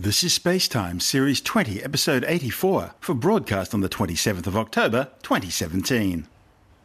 [0.00, 6.28] This is Spacetime, Series 20, Episode 84, for broadcast on the 27th of October, 2017.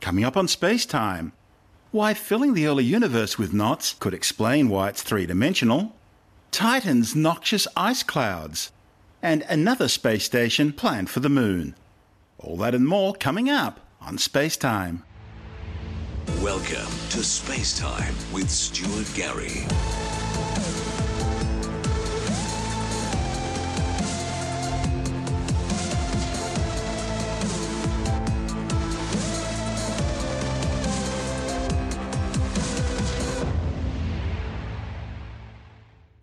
[0.01, 1.31] Coming up on Spacetime,
[1.91, 5.95] why filling the early universe with knots could explain why it's three dimensional,
[6.49, 8.71] Titan's noxious ice clouds,
[9.21, 11.75] and another space station planned for the moon.
[12.39, 15.03] All that and more coming up on Spacetime.
[16.41, 19.67] Welcome to Spacetime with Stuart Gary.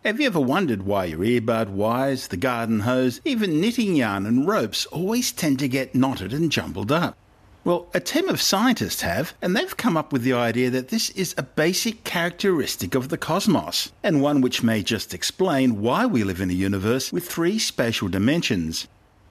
[0.03, 4.47] Have you ever wondered why your earbud wires, the garden hose, even knitting yarn and
[4.47, 7.15] ropes always tend to get knotted and jumbled up?
[7.63, 11.11] Well, a team of scientists have, and they've come up with the idea that this
[11.11, 16.23] is a basic characteristic of the cosmos, and one which may just explain why we
[16.23, 18.87] live in a universe with three spatial dimensions.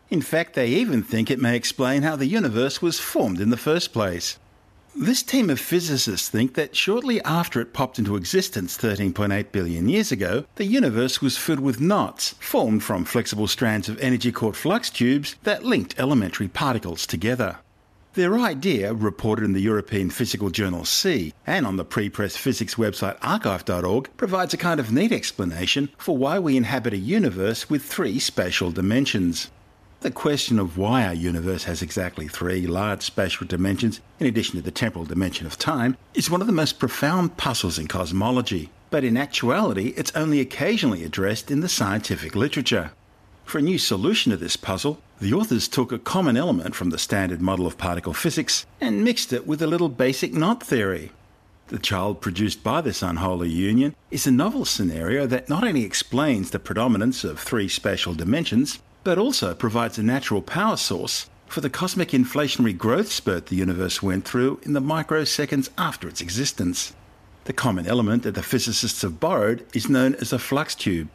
[0.08, 3.56] In fact, they even think it may explain how the universe was formed in the
[3.56, 4.38] first place.
[4.94, 10.10] This team of physicists think that shortly after it popped into existence 13.8 billion years
[10.10, 14.90] ago, the universe was filled with knots formed from flexible strands of energy caught flux
[14.90, 17.58] tubes that linked elementary particles together.
[18.14, 23.16] Their idea, reported in the European physical journal C and on the pre-press physics website
[23.20, 28.18] arXiv.org, provides a kind of neat explanation for why we inhabit a universe with three
[28.18, 29.52] spatial dimensions.
[30.02, 34.62] The question of why our universe has exactly three large spatial dimensions, in addition to
[34.62, 38.70] the temporal dimension of time, is one of the most profound puzzles in cosmology.
[38.88, 42.92] But in actuality, it's only occasionally addressed in the scientific literature.
[43.44, 46.98] For a new solution to this puzzle, the authors took a common element from the
[46.98, 51.12] standard model of particle physics and mixed it with a little basic knot theory.
[51.68, 56.50] The child produced by this unholy union is a novel scenario that not only explains
[56.50, 61.70] the predominance of three spatial dimensions, but also provides a natural power source for the
[61.70, 66.94] cosmic inflationary growth spurt the universe went through in the microseconds after its existence.
[67.44, 71.08] The common element that the physicists have borrowed is known as a flux tube.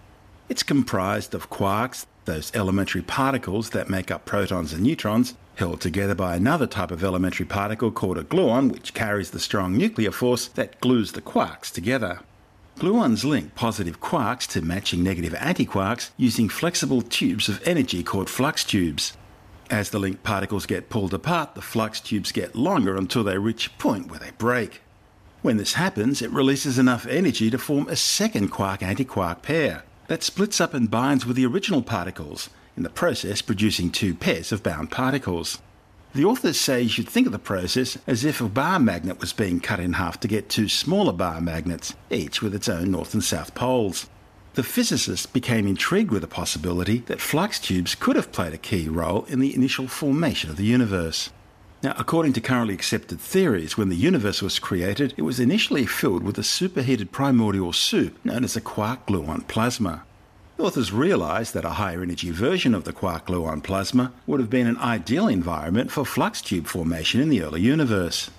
[0.50, 6.16] It's comprised of quarks, those elementary particles that make up protons and neutrons, held together
[6.16, 10.50] by another type of elementary particle called a gluon, which carries the strong nuclear force
[10.50, 12.19] that glues the quarks together.
[12.78, 18.66] Gluons link positive quarks to matching negative antiquarks using flexible tubes of energy called flux
[18.66, 19.16] tubes.
[19.69, 23.68] As the linked particles get pulled apart, the flux tubes get longer until they reach
[23.68, 24.81] a point where they break.
[25.41, 30.22] When this happens, it releases enough energy to form a second quark antiquark pair that
[30.22, 34.64] splits up and binds with the original particles, in the process producing two pairs of
[34.64, 35.59] bound particles.
[36.16, 39.34] The authors say you should think of the process as if a bar magnet was
[39.34, 43.14] being cut in half to get two smaller bar magnets, each with its own north
[43.14, 44.08] and south poles.
[44.53, 48.88] The physicists became intrigued with the possibility that flux tubes could have played a key
[48.88, 51.31] role in the initial formation of the universe.
[51.84, 56.24] Now, according to currently accepted theories, when the universe was created, it was initially filled
[56.24, 60.06] with a superheated primordial soup known as a quark gluon plasma.
[60.57, 64.67] Authors realised that a higher energy version of the quark gluon plasma would have been
[64.67, 68.31] an ideal environment for flux tube formation in the early universe.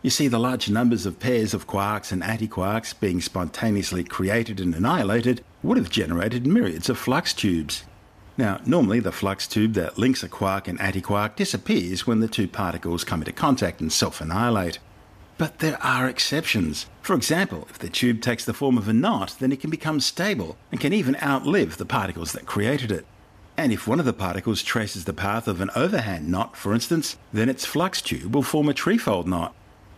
[0.00, 4.74] You see, the large numbers of pairs of quarks and antiquarks being spontaneously created and
[4.74, 7.84] annihilated would have generated myriads of flux tubes.
[8.38, 12.48] Now, normally the flux tube that links a quark and antiquark disappears when the two
[12.48, 14.78] particles come into contact and self annihilate.
[15.38, 16.86] But there are exceptions.
[17.00, 20.00] For example, if the tube takes the form of a knot, then it can become
[20.00, 23.06] stable and can even outlive the particles that created it.
[23.56, 27.16] And if one of the particles traces the path of an overhand knot, for instance,
[27.32, 29.54] then its flux tube will form a trefoil knot.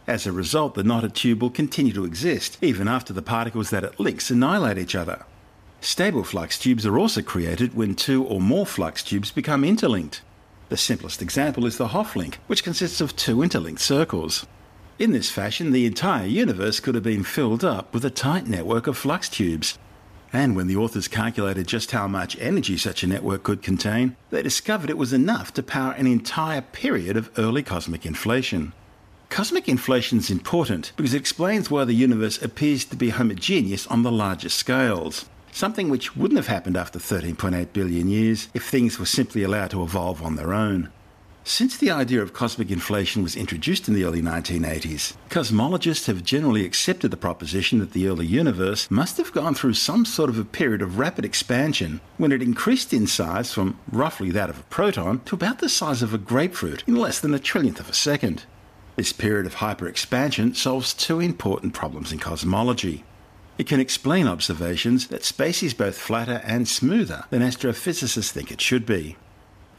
[0.07, 3.85] As a result, the knotted tube will continue to exist even after the particles that
[3.85, 5.25] it links annihilate each other.
[5.81, 10.21] Stable flux tubes are also created when two or more flux tubes become interlinked.
[10.69, 14.47] The simplest example is the Hopf link, which consists of two interlinked circles.
[15.01, 18.87] In this fashion, the entire universe could have been filled up with a tight network
[18.87, 19.79] of flux tubes.
[20.31, 24.43] And when the authors calculated just how much energy such a network could contain, they
[24.43, 28.75] discovered it was enough to power an entire period of early cosmic inflation.
[29.31, 34.03] Cosmic inflation is important because it explains why the universe appears to be homogeneous on
[34.03, 39.07] the largest scales, something which wouldn't have happened after 13.8 billion years if things were
[39.07, 40.91] simply allowed to evolve on their own.
[41.45, 46.67] Since the idea of cosmic inflation was introduced in the early 1980s, cosmologists have generally
[46.67, 50.45] accepted the proposition that the early universe must have gone through some sort of a
[50.45, 55.21] period of rapid expansion when it increased in size from roughly that of a proton
[55.25, 58.45] to about the size of a grapefruit in less than a trillionth of a second.
[58.97, 63.03] This period of hyperexpansion solves two important problems in cosmology.
[63.57, 68.61] It can explain observations that space is both flatter and smoother than astrophysicists think it
[68.61, 69.17] should be.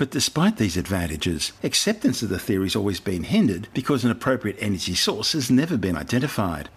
[0.02, 4.58] But despite these advantages, acceptance of the theory has always been hindered because an appropriate
[4.60, 6.70] energy source has never been identified.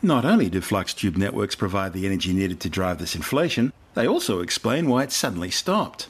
[0.00, 4.06] Not only do flux tube networks provide the energy needed to drive this inflation, they
[4.06, 6.08] also explain why it suddenly stopped.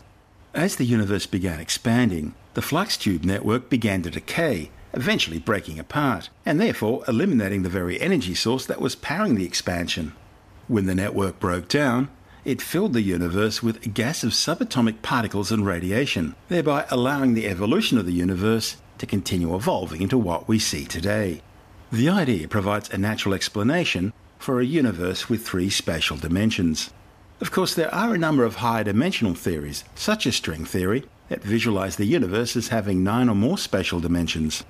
[0.52, 6.28] As the universe began expanding, the flux tube network began to decay, eventually breaking apart,
[6.44, 10.12] and therefore eliminating the very energy source that was powering the expansion.
[10.66, 12.10] When the network broke down,
[12.44, 17.98] it filled the universe with gas of subatomic particles and radiation, thereby allowing the evolution
[17.98, 21.42] of the universe to continue evolving into what we see today.
[21.90, 26.90] The idea provides a natural explanation for a universe with three spatial dimensions.
[27.40, 31.42] Of course, there are a number of higher dimensional theories, such as string theory, that
[31.42, 34.64] visualize the universe as having nine or more spatial dimensions.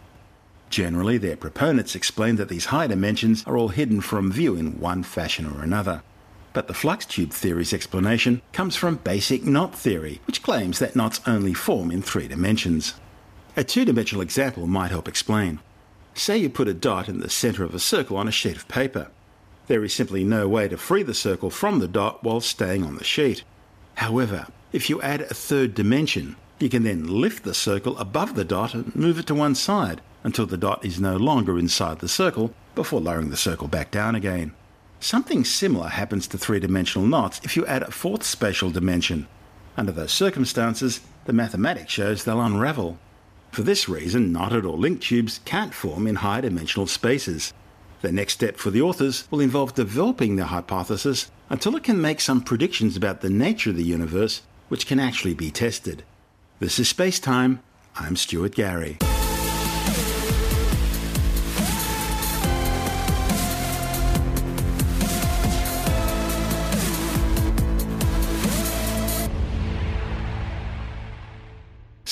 [0.70, 5.02] Generally, their proponents explain that these high dimensions are all hidden from view in one
[5.02, 6.02] fashion or another.
[6.52, 11.20] But the flux tube theory's explanation comes from basic knot theory, which claims that knots
[11.26, 12.94] only form in three dimensions.
[13.56, 15.60] A two dimensional example might help explain.
[16.14, 18.68] Say you put a dot in the center of a circle on a sheet of
[18.68, 19.08] paper.
[19.66, 22.96] There is simply no way to free the circle from the dot while staying on
[22.96, 23.44] the sheet.
[23.96, 28.44] However, if you add a third dimension, you can then lift the circle above the
[28.44, 32.08] dot and move it to one side until the dot is no longer inside the
[32.08, 34.52] circle before lowering the circle back down again.
[35.00, 39.28] Something similar happens to three dimensional knots if you add a fourth spatial dimension.
[39.76, 42.98] Under those circumstances, the mathematics shows they'll unravel.
[43.52, 47.52] For this reason, knotted or linked tubes can't form in high dimensional spaces.
[48.02, 52.20] The next step for the authors will involve developing their hypothesis until it can make
[52.20, 56.02] some predictions about the nature of the universe, which can actually be tested.
[56.58, 57.60] This is Space Time.
[57.96, 58.98] I'm Stuart Gary.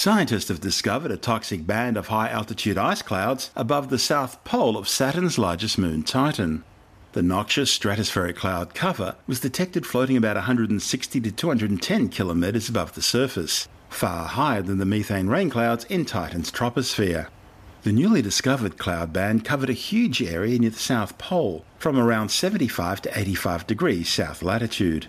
[0.06, 4.76] Scientists have discovered a toxic band of high altitude ice clouds above the south pole
[4.76, 6.62] of Saturn's largest moon, Titan.
[7.10, 13.02] The noxious stratospheric cloud cover was detected floating about 160 to 210 kilometres above the
[13.02, 17.26] surface, far higher than the methane rain clouds in Titan's troposphere.
[17.82, 22.28] The newly discovered cloud band covered a huge area near the South Pole, from around
[22.28, 25.08] 75 to 85 degrees south latitude.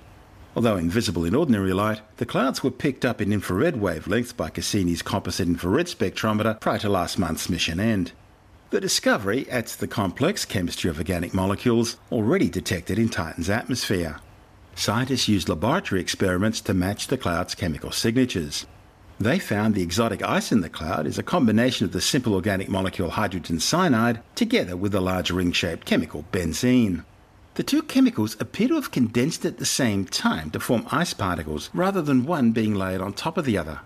[0.57, 5.03] Although invisible in ordinary light, the clouds were picked up in infrared wavelengths by Cassini's
[5.03, 8.11] composite infrared spectrometer prior to last month's mission end.
[8.71, 14.19] The discovery adds to the complex chemistry of organic molecules already detected in Titan's atmosphere.
[14.73, 18.65] Scientists used laboratory experiments to match the cloud's chemical signatures.
[19.19, 22.67] They found the exotic ice in the cloud is a combination of the simple organic
[22.67, 27.03] molecule hydrogen cyanide together with the large ring shaped chemical benzene.
[27.57, 31.71] The two chemicals appear to have condensed at the same time to form ice particles
[31.73, 33.79] rather than one being layered on top of the other.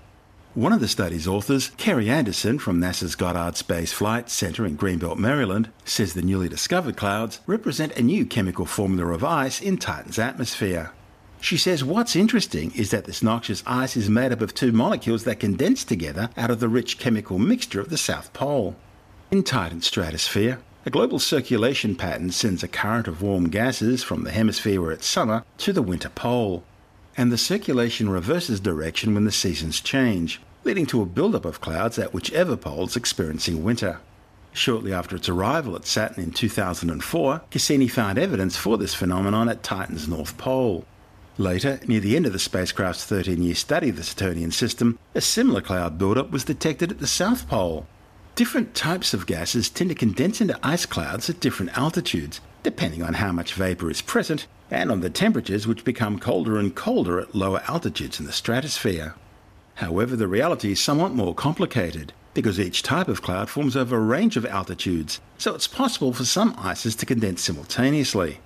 [0.55, 5.15] One of the study's authors, Carrie Anderson from NASA's Goddard Space Flight Center in Greenbelt,
[5.15, 10.19] Maryland, says the newly discovered clouds represent a new chemical formula of ice in Titan's
[10.19, 10.91] atmosphere.
[11.39, 15.23] She says what's interesting is that this noxious ice is made up of two molecules
[15.23, 18.75] that condense together out of the rich chemical mixture of the South Pole.
[19.31, 24.31] In Titan's stratosphere, a global circulation pattern sends a current of warm gases from the
[24.31, 26.63] hemisphere where it's summer to the winter pole.
[27.15, 31.99] And the circulation reverses direction when the seasons change, leading to a buildup of clouds
[31.99, 33.99] at whichever poles experiencing winter.
[34.53, 39.63] Shortly after its arrival at Saturn in 2004, Cassini found evidence for this phenomenon at
[39.63, 40.85] Titan's North Pole.
[41.37, 45.21] Later, near the end of the spacecraft's 13 year study of the Saturnian system, a
[45.21, 47.85] similar cloud buildup was detected at the South Pole.
[48.35, 53.15] Different types of gases tend to condense into ice clouds at different altitudes, depending on
[53.15, 57.35] how much vapor is present and on the temperatures which become colder and colder at
[57.35, 59.15] lower altitudes in the stratosphere.
[59.75, 63.99] However, the reality is somewhat more complicated because each type of cloud forms over a
[63.99, 68.39] range of altitudes, so it's possible for some ices to condense simultaneously.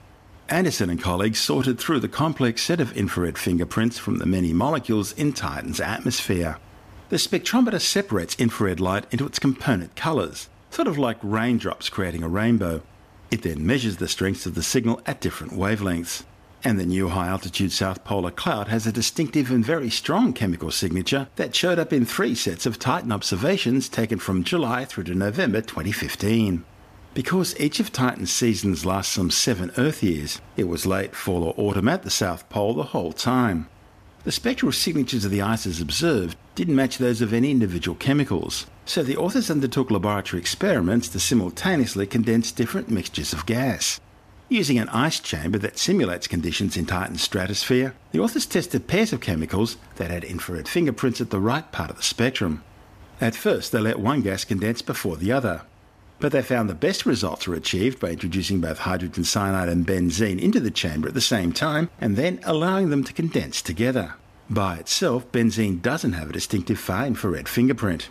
[0.49, 5.11] Anderson and colleagues sorted through the complex set of infrared fingerprints from the many molecules
[5.13, 6.57] in Titan's atmosphere.
[7.09, 12.27] The spectrometer separates infrared light into its component colours, sort of like raindrops creating a
[12.27, 12.81] rainbow.
[13.29, 16.23] It then measures the strengths of the signal at different wavelengths.
[16.63, 20.71] And the new high altitude south polar cloud has a distinctive and very strong chemical
[20.71, 25.13] signature that showed up in three sets of Titan observations taken from July through to
[25.13, 26.65] November 2015.
[27.13, 31.53] Because each of Titan's seasons lasts some seven Earth years, it was late fall or
[31.55, 33.69] autumn at the South Pole the whole time.
[34.25, 39.03] The spectral signatures of the ices observed didn't match those of any individual chemicals, so
[39.03, 43.99] the authors undertook laboratory experiments to simultaneously condense different mixtures of gas.
[44.49, 49.21] Using an ice chamber that simulates conditions in Titan's stratosphere, the authors tested pairs of
[49.21, 52.63] chemicals that had infrared fingerprints at the right part of the spectrum.
[53.21, 55.61] At first, they let one gas condense before the other,
[56.19, 60.39] but they found the best results were achieved by introducing both hydrogen cyanide and benzene
[60.39, 64.15] into the chamber at the same time and then allowing them to condense together.
[64.49, 68.09] By itself, benzene doesn't have a distinctive far infrared fingerprint.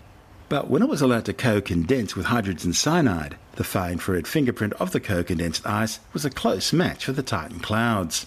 [0.49, 4.93] But when it was allowed to co-condense with hydrogen cyanide, the far infrared fingerprint of
[4.93, 8.27] the co-condensed ice was a close match for the Titan clouds.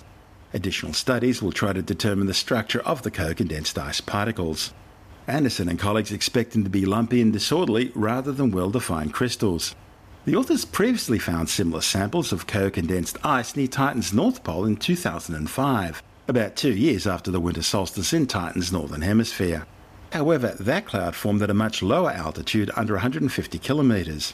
[0.53, 4.73] Additional studies will try to determine the structure of the co-condensed ice particles.
[5.27, 9.75] Anderson and colleagues expect them to be lumpy and disorderly rather than well-defined crystals.
[10.23, 16.01] The authors previously found similar samples of co-condensed ice near Titan's North Pole in 2005,
[16.29, 19.65] about two years after the winter solstice in Titan's northern hemisphere.
[20.13, 24.33] However, that cloud formed at a much lower altitude under 150 kilometres.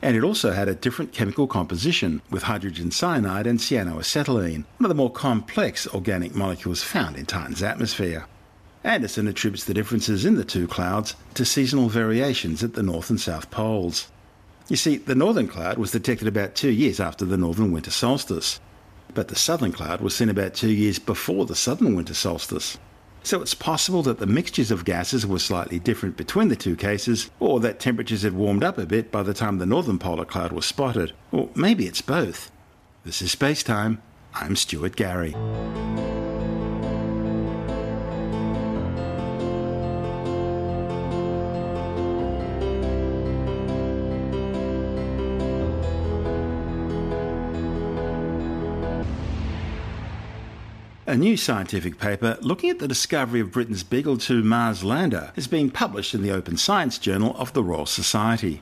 [0.00, 4.88] And it also had a different chemical composition, with hydrogen cyanide and cyanoacetylene, one of
[4.88, 8.26] the more complex organic molecules found in Titan's atmosphere.
[8.82, 13.20] Anderson attributes the differences in the two clouds to seasonal variations at the north and
[13.20, 14.08] south poles.
[14.68, 18.58] You see, the northern cloud was detected about two years after the northern winter solstice,
[19.12, 22.78] but the southern cloud was seen about two years before the southern winter solstice.
[23.22, 27.30] So it's possible that the mixtures of gases were slightly different between the two cases,
[27.38, 30.52] or that temperatures had warmed up a bit by the time the northern polar cloud
[30.52, 32.50] was spotted, or maybe it's both.
[33.04, 34.00] This is Space Time.
[34.32, 35.34] I'm Stuart Gary.
[51.10, 55.48] A new scientific paper looking at the discovery of Britain's Beagle 2 Mars lander has
[55.48, 58.60] been published in the Open Science Journal of the Royal Society.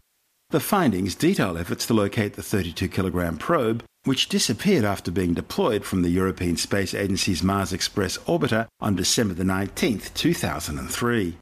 [0.48, 5.84] The findings detail efforts to locate the 32 kilogram probe, which disappeared after being deployed
[5.84, 11.36] from the European Space Agency's Mars Express orbiter on December 19, 2003.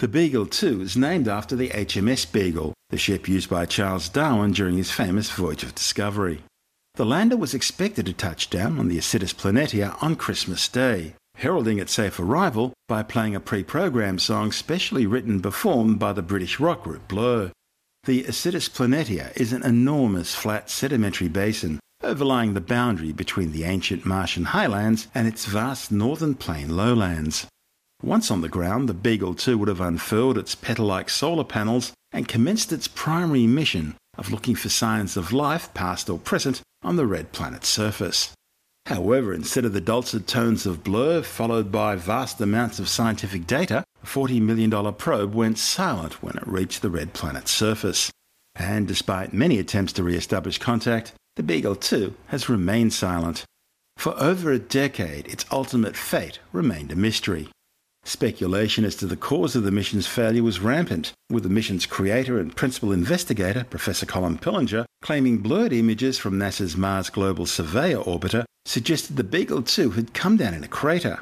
[0.00, 4.52] The Beagle 2 is named after the HMS Beagle, the ship used by Charles Darwin
[4.52, 6.42] during his famous voyage of discovery.
[6.96, 11.78] The lander was expected to touch down on the Isidis Planitia on Christmas Day, heralding
[11.78, 16.60] its safe arrival by playing a pre-programmed song specially written and performed by the British
[16.60, 17.50] rock group Blur.
[18.04, 24.04] The Isidis Planitia is an enormous flat sedimentary basin overlying the boundary between the ancient
[24.04, 27.46] Martian highlands and its vast northern plain lowlands.
[28.02, 32.28] Once on the ground, the Beagle 2 would have unfurled its petal-like solar panels and
[32.28, 37.06] commenced its primary mission of looking for signs of life, past or present, on the
[37.06, 38.32] red planet's surface.
[38.86, 43.84] However, instead of the dulcet tones of blur followed by vast amounts of scientific data,
[44.02, 48.10] a $40 million probe went silent when it reached the red planet's surface.
[48.56, 53.44] And despite many attempts to re-establish contact, the Beagle 2 has remained silent.
[53.96, 57.48] For over a decade, its ultimate fate remained a mystery.
[58.04, 62.38] Speculation as to the cause of the mission's failure was rampant, with the mission's creator
[62.38, 68.44] and principal investigator, Professor Colin Pillinger, claiming blurred images from NASA's Mars Global Surveyor orbiter
[68.64, 71.20] suggested the Beagle 2 had come down in a crater.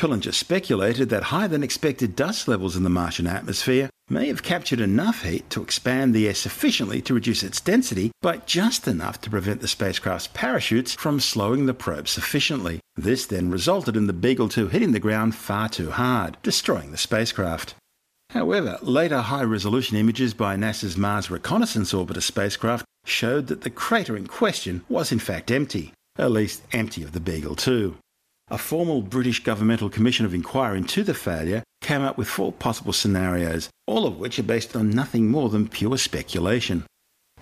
[0.00, 4.80] Pillinger speculated that higher than expected dust levels in the Martian atmosphere may have captured
[4.80, 9.28] enough heat to expand the air sufficiently to reduce its density, but just enough to
[9.28, 12.80] prevent the spacecraft's parachutes from slowing the probe sufficiently.
[12.96, 16.96] This then resulted in the Beagle 2 hitting the ground far too hard, destroying the
[16.96, 17.74] spacecraft.
[18.30, 24.16] However, later high resolution images by NASA's Mars Reconnaissance Orbiter spacecraft showed that the crater
[24.16, 27.98] in question was in fact empty, at least empty of the Beagle 2.
[28.52, 32.92] A formal British governmental commission of inquiry into the failure came up with four possible
[32.92, 36.84] scenarios, all of which are based on nothing more than pure speculation.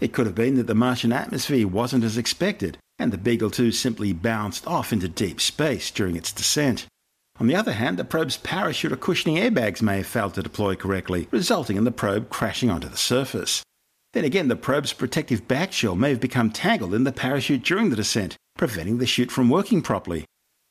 [0.00, 3.72] It could have been that the Martian atmosphere wasn't as expected, and the Beagle 2
[3.72, 6.84] simply bounced off into deep space during its descent.
[7.40, 10.74] On the other hand, the probe's parachute or cushioning airbags may have failed to deploy
[10.74, 13.62] correctly, resulting in the probe crashing onto the surface.
[14.12, 17.88] Then again, the probe's protective back shell may have become tangled in the parachute during
[17.88, 20.26] the descent, preventing the chute from working properly.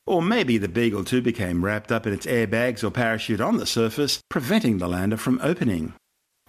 [0.08, 3.66] Or maybe the Beagle 2 became wrapped up in its airbags or parachute on the
[3.66, 5.92] surface, preventing the lander from opening.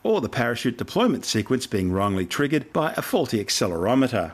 [0.01, 4.32] Or the parachute deployment sequence being wrongly triggered by a faulty accelerometer.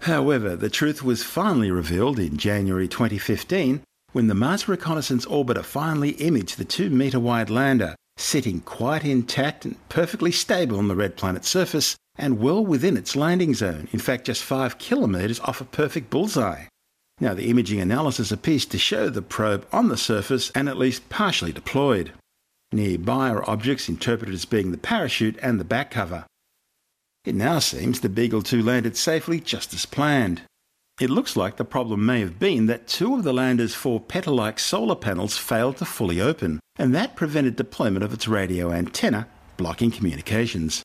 [0.00, 6.12] However, the truth was finally revealed in January 2015 when the Mars Reconnaissance Orbiter finally
[6.12, 11.18] imaged the 2 metre wide lander, sitting quite intact and perfectly stable on the red
[11.18, 15.66] planet's surface and well within its landing zone, in fact, just 5 kilometres off a
[15.66, 16.64] perfect bullseye.
[17.20, 21.08] Now, the imaging analysis appears to show the probe on the surface and at least
[21.08, 22.12] partially deployed.
[22.72, 26.24] Nearby are objects interpreted as being the parachute and the back cover.
[27.24, 30.42] It now seems the Beagle 2 landed safely just as planned.
[31.00, 34.34] It looks like the problem may have been that two of the lander's four petal
[34.34, 39.28] like solar panels failed to fully open, and that prevented deployment of its radio antenna,
[39.56, 40.82] blocking communications.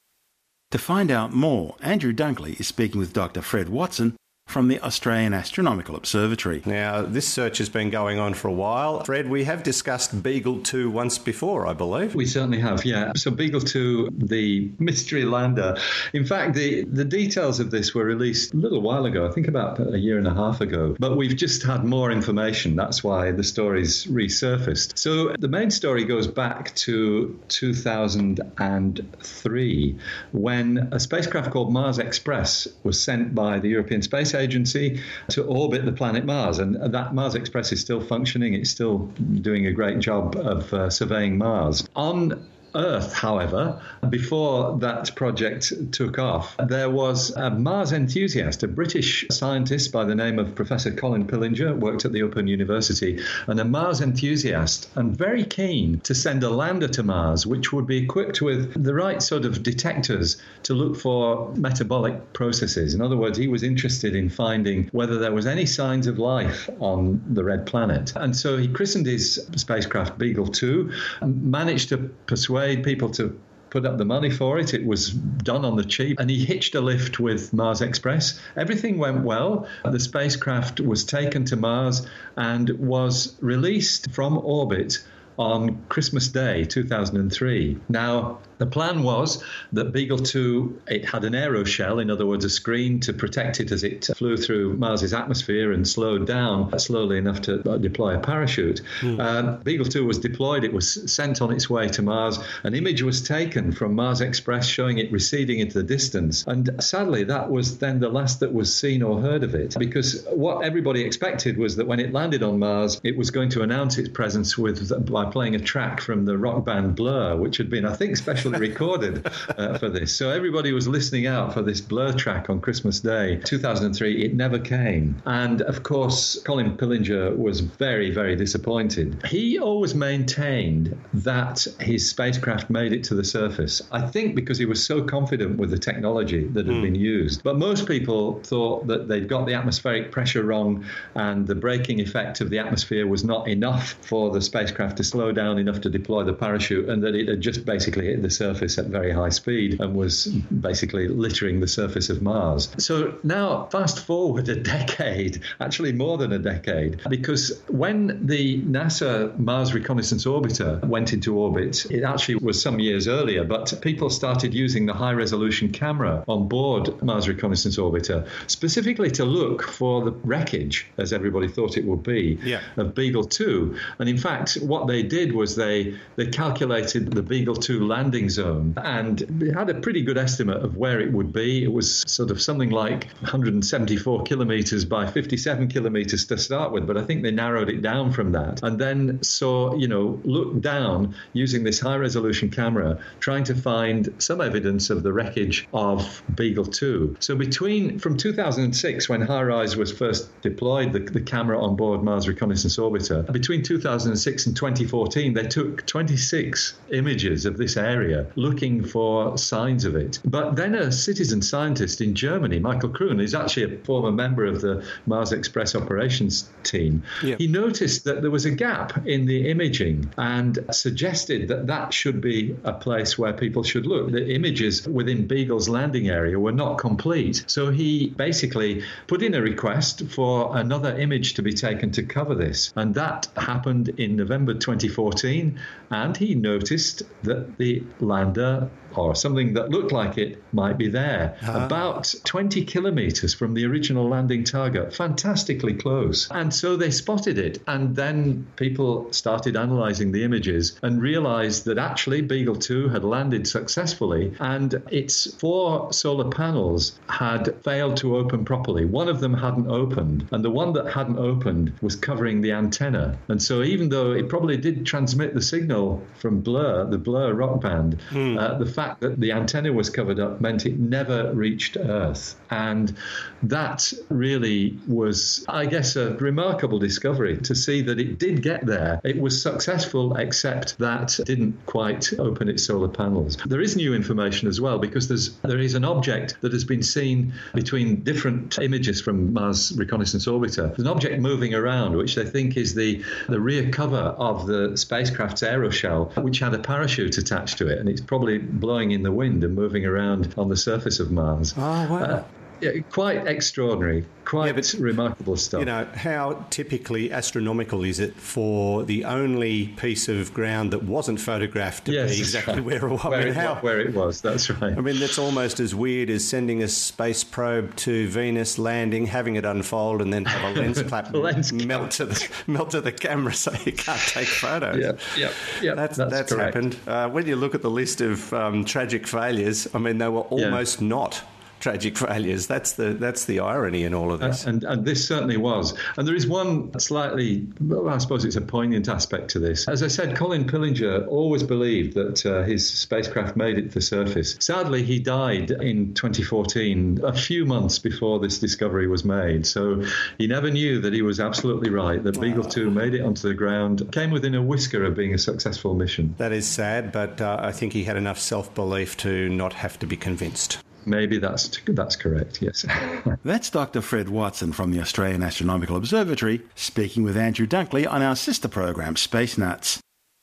[0.71, 3.41] To find out more, Andrew Dunkley is speaking with Dr.
[3.41, 4.15] Fred Watson,
[4.47, 6.61] from the Australian Astronomical Observatory.
[6.65, 9.03] Now, this search has been going on for a while.
[9.03, 12.15] Fred, we have discussed Beagle 2 once before, I believe.
[12.15, 13.11] We certainly have, yeah.
[13.17, 15.75] So, Beagle 2, the mystery lander.
[16.13, 19.49] In fact, the, the details of this were released a little while ago, I think
[19.49, 20.95] about a year and a half ago.
[20.97, 22.77] But we've just had more information.
[22.77, 24.97] That's why the story's resurfaced.
[24.97, 29.97] So, the main story goes back to 2003
[30.31, 35.85] when a spacecraft called Mars Express was sent by the European Space Agency to orbit
[35.85, 36.59] the planet Mars.
[36.59, 38.99] And that Mars Express is still functioning, it's still
[39.41, 41.87] doing a great job of uh, surveying Mars.
[41.95, 49.25] On Earth, however, before that project took off, there was a Mars enthusiast, a British
[49.31, 53.65] scientist by the name of Professor Colin Pillinger, worked at the Open University, and a
[53.65, 58.41] Mars enthusiast, and very keen to send a lander to Mars, which would be equipped
[58.41, 62.93] with the right sort of detectors to look for metabolic processes.
[62.93, 66.69] In other words, he was interested in finding whether there was any signs of life
[66.79, 68.13] on the red planet.
[68.15, 73.85] And so he christened his spacecraft Beagle 2, managed to persuade persuade people to put
[73.85, 74.73] up the money for it.
[74.73, 78.39] It was done on the cheap, and he hitched a lift with Mars Express.
[78.55, 79.67] Everything went well.
[79.83, 85.03] The spacecraft was taken to Mars and was released from orbit
[85.37, 87.77] on Christmas Day 2003.
[87.89, 92.49] Now, the plan was that Beagle 2 it had an aeroshell, in other words, a
[92.49, 97.41] screen to protect it as it flew through Mars's atmosphere and slowed down slowly enough
[97.43, 98.81] to deploy a parachute.
[99.01, 99.19] Mm.
[99.19, 102.39] Um, Beagle 2 was deployed, it was sent on its way to Mars.
[102.63, 106.43] An image was taken from Mars Express showing it receding into the distance.
[106.47, 110.25] And sadly, that was then the last that was seen or heard of it because
[110.31, 113.97] what everybody expected was that when it landed on Mars, it was going to announce
[113.97, 117.85] its presence with by playing a track from the rock band Blur, which had been,
[117.85, 120.15] I think, specially recorded uh, for this.
[120.15, 124.23] So everybody was listening out for this Blur track on Christmas Day, 2003.
[124.23, 125.21] It never came.
[125.25, 129.25] And of course, Colin Pillinger was very, very disappointed.
[129.25, 133.81] He always maintained that his spacecraft made it to the surface.
[133.91, 136.81] I think because he was so confident with the technology that had mm.
[136.81, 137.43] been used.
[137.43, 142.41] But most people thought that they'd got the atmospheric pressure wrong and the braking effect
[142.41, 146.23] of the atmosphere was not enough for the spacecraft to slow down enough to deploy
[146.23, 149.81] the parachute and that it had just basically hit the surface at very high speed
[149.81, 152.69] and was basically littering the surface of Mars.
[152.77, 159.35] So now, fast forward a decade, actually more than a decade, because when the NASA
[159.39, 164.53] Mars Reconnaissance Orbiter went into orbit, it actually was some years earlier, but people started
[164.53, 170.11] using the high resolution camera on board Mars Reconnaissance Orbiter specifically to look for the
[170.11, 172.61] wreckage, as everybody thought it would be, yeah.
[172.75, 173.75] of Beagle 2.
[173.97, 178.73] And in fact, what they did was they, they calculated the Beagle 2 landing zone
[178.77, 179.19] and
[179.55, 181.63] had a pretty good estimate of where it would be.
[181.63, 186.97] It was sort of something like 174 kilometers by 57 kilometers to start with, but
[186.97, 191.15] I think they narrowed it down from that and then saw, you know, looked down
[191.33, 196.65] using this high resolution camera, trying to find some evidence of the wreckage of Beagle
[196.65, 197.17] 2.
[197.19, 202.27] So between from 2006, when HiRISE was first deployed, the, the camera on board Mars
[202.27, 209.37] Reconnaissance Orbiter, between 2006 and 2014, they took 26 images of this area looking for
[209.37, 210.19] signs of it.
[210.25, 214.61] But then a citizen scientist in Germany, Michael Croon, is actually a former member of
[214.61, 217.35] the Mars Express operations team, yeah.
[217.37, 222.21] he noticed that there was a gap in the imaging and suggested that that should
[222.21, 224.11] be a place where people should look.
[224.11, 227.43] The images within Beagle's landing area were not complete.
[227.47, 232.35] So he basically put in a request for another image to be taken to cover
[232.35, 232.73] this.
[232.75, 234.53] And that happened in November
[234.87, 235.59] 2014.
[235.91, 241.37] And he noticed that the lander or something that looked like it might be there,
[241.41, 241.65] uh-huh.
[241.65, 246.29] about 20 kilometers from the original landing target, fantastically close.
[246.31, 247.61] And so they spotted it.
[247.67, 253.47] And then people started analyzing the images and realized that actually Beagle 2 had landed
[253.47, 258.85] successfully and its four solar panels had failed to open properly.
[258.85, 263.17] One of them hadn't opened, and the one that hadn't opened was covering the antenna.
[263.27, 267.61] And so even though it probably did transmit the signal from Blur, the Blur rock
[267.61, 268.37] band, hmm.
[268.37, 272.35] uh, the fact fact that the antenna was covered up meant it never reached Earth.
[272.49, 272.95] And
[273.43, 279.01] that really was, I guess, a remarkable discovery to see that it did get there.
[279.03, 283.37] It was successful, except that didn't quite open its solar panels.
[283.45, 286.83] There is new information as well because there's there is an object that has been
[286.83, 290.67] seen between different images from Mars Reconnaissance Orbiter.
[290.67, 294.77] There's an object moving around which they think is the the rear cover of the
[294.77, 298.37] spacecraft's aeroshell, which had a parachute attached to it, and it's probably
[298.77, 301.51] blowing in the wind and moving around on the surface of Mars.
[301.57, 301.97] Oh, wow.
[301.97, 302.23] Uh,
[302.61, 305.59] yeah, quite extraordinary, quite yeah, but, remarkable stuff.
[305.59, 311.19] You know, how typically astronomical is it for the only piece of ground that wasn't
[311.19, 312.81] photographed to yes, be exactly right.
[312.81, 314.21] where, where, I mean, it, how, where it was?
[314.21, 314.77] That's right.
[314.77, 319.35] I mean, that's almost as weird as sending a space probe to Venus, landing, having
[319.35, 322.91] it unfold, and then have a lens clap lens melt to the melt to the
[322.91, 324.77] camera so you can't take photos.
[324.77, 325.75] Yeah, yeah, yeah.
[325.75, 326.77] That's, that's, that's happened.
[326.87, 330.21] Uh, when you look at the list of um, tragic failures, I mean, they were
[330.21, 330.87] almost yeah.
[330.87, 331.23] not
[331.59, 332.47] tragic failures.
[332.47, 334.45] That's the that's the irony in all of this.
[334.45, 335.73] And, and this certainly was.
[335.97, 339.67] And there is one slightly, well, I suppose it's a poignant aspect to this.
[339.67, 343.81] As I said, Colin Pillinger always believed that uh, his spacecraft made it to the
[343.81, 344.37] surface.
[344.39, 349.45] Sadly, he died in 2014, a few months before this discovery was made.
[349.45, 349.83] So
[350.17, 352.03] he never knew that he was absolutely right.
[352.03, 355.17] That Beagle 2 made it onto the ground, came within a whisker of being a
[355.17, 356.15] successful mission.
[356.17, 359.79] That is sad, but uh, I think he had enough self belief to not have
[359.79, 360.59] to be convinced.
[360.87, 362.41] Maybe that's that's correct.
[362.41, 362.65] Yes.
[363.25, 363.81] that's Dr.
[363.81, 368.95] Fred Watson from the Australian Astronomical Observatory speaking with Andrew Dunkley on our sister program
[368.95, 369.79] Space Nuts.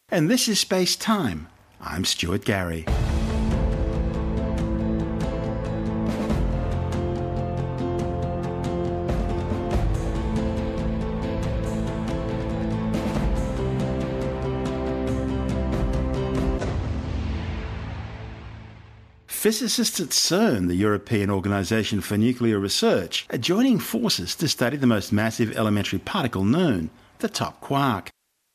[0.08, 1.48] And this is Space Time.
[1.80, 2.86] I'm Stuart Gary.
[19.44, 24.86] Physicists at CERN, the European Organisation for Nuclear Research, are joining forces to study the
[24.86, 28.08] most massive elementary particle known, the top quark.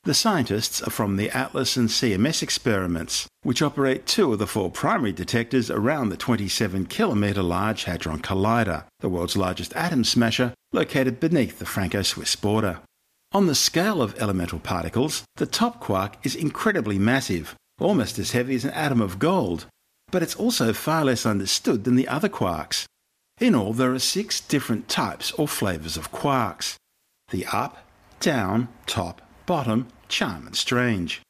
[0.05, 4.71] The scientists are from the ATLAS and CMS experiments, which operate two of the four
[4.71, 11.19] primary detectors around the 27 kilometre large Hadron Collider, the world's largest atom smasher, located
[11.19, 12.79] beneath the Franco Swiss border.
[13.31, 18.55] On the scale of elemental particles, the top quark is incredibly massive, almost as heavy
[18.55, 19.67] as an atom of gold,
[20.11, 22.85] but it's also far less understood than the other quarks.
[23.39, 26.75] In all, there are six different types or flavours of quarks
[27.31, 27.85] the up,
[28.19, 31.21] down, top, bottom, charm, and strange.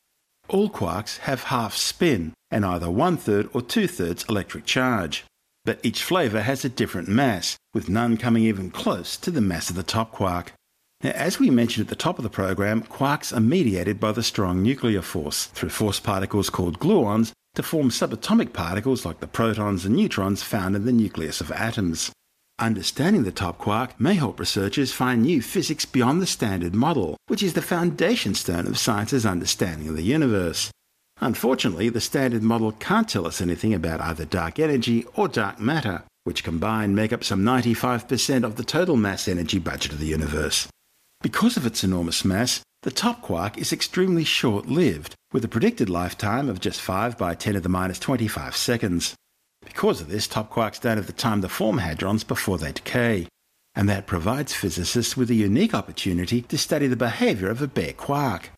[0.47, 5.25] All quarks have half spin and either one third or two thirds electric charge,
[5.65, 9.69] but each flavour has a different mass, with none coming even close to the mass
[9.69, 10.53] of the top quark.
[11.01, 14.23] Now, as we mentioned at the top of the program, quarks are mediated by the
[14.23, 19.85] strong nuclear force through force particles called gluons to form subatomic particles like the protons
[19.85, 22.11] and neutrons found in the nucleus of atoms.
[22.59, 27.41] Understanding the top quark may help researchers find new physics beyond the standard model, which
[27.41, 30.69] is the foundation stone of science's understanding of the universe.
[31.21, 36.03] Unfortunately, the standard model can't tell us anything about either dark energy or dark matter,
[36.25, 40.67] which combined make up some 95% of the total mass energy budget of the universe.
[41.21, 45.89] Because of its enormous mass, the top quark is extremely short lived, with a predicted
[45.89, 49.15] lifetime of just 5 by 10 to the minus 25 seconds.
[49.61, 53.27] Because of this, top quarks don't have the time to form hadrons before they decay,
[53.75, 57.91] and that provides physicists with a unique opportunity to study the behaviour of a bare
[57.91, 58.51] quark.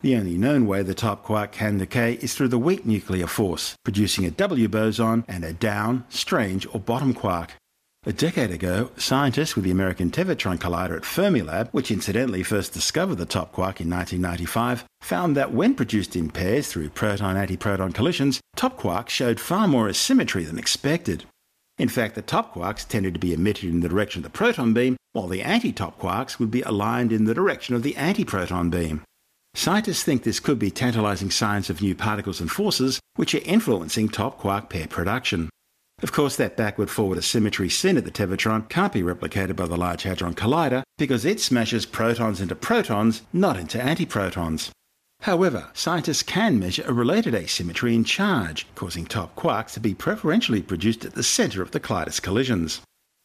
[0.00, 3.76] The only known way the top quark can decay is through the weak nuclear force,
[3.84, 7.54] producing a W boson and a down, strange, or bottom quark.
[8.06, 13.16] A decade ago, scientists with the American Tevatron Collider at Fermilab, which incidentally first discovered
[13.16, 18.78] the top quark in 1995, found that when produced in pairs through proton-antiproton collisions, top
[18.78, 21.24] quarks showed far more asymmetry than expected.
[21.76, 24.72] In fact, the top quarks tended to be emitted in the direction of the proton
[24.72, 29.02] beam, while the anti-top quarks would be aligned in the direction of the antiproton beam.
[29.54, 34.08] Scientists think this could be tantalizing signs of new particles and forces which are influencing
[34.08, 35.50] top quark pair production.
[36.00, 39.76] Of course, that backward forward asymmetry seen at the Tevatron can't be replicated by the
[39.76, 44.70] Large Hadron Collider because it smashes protons into protons, not into antiprotons.
[45.22, 50.62] However, scientists can measure a related asymmetry in charge, causing top quarks to be preferentially
[50.62, 52.80] produced at the centre of the Collider's collisions.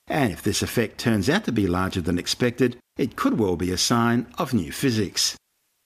[0.08, 3.72] And if this effect turns out to be larger than expected, it could well be
[3.72, 5.38] a sign of new physics.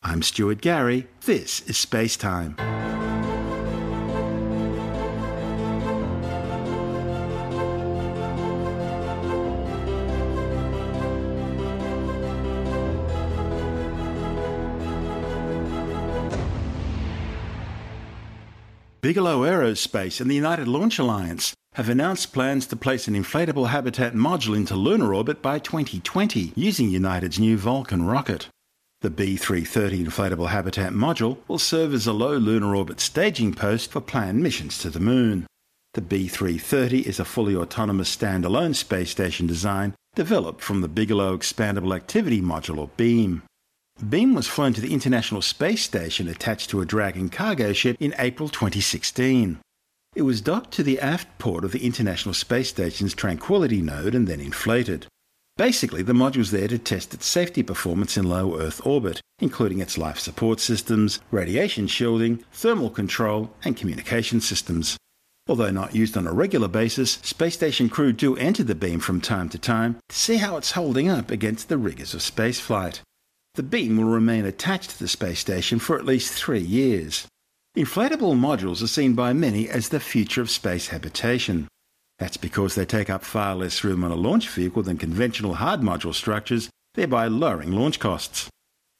[0.01, 1.07] I'm Stuart Gary.
[1.25, 2.55] This is Space Time.
[19.07, 24.13] Bigelow Aerospace and the United Launch Alliance have announced plans to place an inflatable habitat
[24.13, 28.49] module into lunar orbit by 2020 using United's new Vulcan rocket.
[28.99, 34.01] The B330 inflatable habitat module will serve as a low lunar orbit staging post for
[34.01, 35.47] planned missions to the Moon.
[35.93, 41.95] The B330 is a fully autonomous standalone space station design developed from the Bigelow Expandable
[41.95, 43.43] Activity Module or BEAM.
[43.97, 48.13] BEAM was flown to the International Space Station attached to a Dragon cargo ship in
[48.19, 49.57] April 2016.
[50.15, 54.27] It was docked to the aft port of the International Space Station's Tranquility node and
[54.27, 55.07] then inflated.
[55.57, 59.97] Basically, the module's there to test its safety performance in low Earth orbit, including its
[59.97, 64.95] life support systems, radiation shielding, thermal control, and communication systems.
[65.49, 69.21] Although not used on a regular basis, space station crew do enter the beam from
[69.21, 72.99] time to time to see how it's holding up against the rigours of spaceflight.
[73.57, 77.25] The beam will remain attached to the space station for at least three years.
[77.75, 81.67] Inflatable modules are seen by many as the future of space habitation.
[82.19, 85.81] That's because they take up far less room on a launch vehicle than conventional hard
[85.81, 88.47] module structures, thereby lowering launch costs.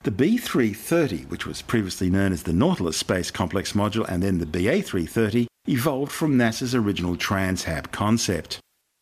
[0.01, 4.47] The B330, which was previously known as the Nautilus Space Complex Module and then the
[4.47, 8.59] BA330, evolved from NASA's original TransHab concept.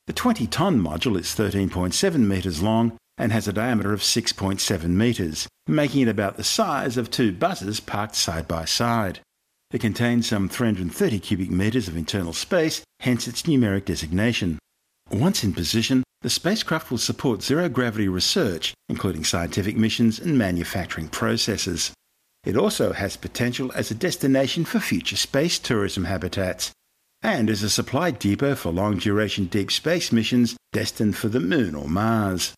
[0.07, 5.47] The 20 ton module is 13.7 metres long and has a diameter of 6.7 metres,
[5.67, 9.19] making it about the size of two buses parked side by side.
[9.71, 14.59] It contains some 330 cubic metres of internal space, hence its numeric designation.
[15.11, 21.07] Once in position, the spacecraft will support zero gravity research, including scientific missions and manufacturing
[21.07, 21.93] processes.
[22.43, 26.71] It also has potential as a destination for future space tourism habitats,
[27.21, 31.75] and as a supply depot for long duration deep space missions destined for the Moon
[31.75, 32.53] or Mars.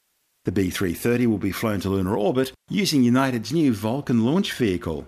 [0.48, 5.06] The B 330 will be flown to lunar orbit using United's new Vulcan launch vehicle.